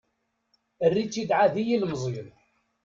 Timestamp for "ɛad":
1.39-1.55